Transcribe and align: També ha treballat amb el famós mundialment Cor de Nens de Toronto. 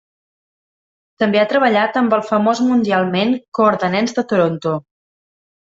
També 1.23 1.41
ha 1.41 1.49
treballat 1.51 1.99
amb 2.01 2.17
el 2.19 2.25
famós 2.31 2.63
mundialment 2.71 3.37
Cor 3.61 3.79
de 3.85 3.93
Nens 3.99 4.19
de 4.19 4.27
Toronto. 4.35 4.77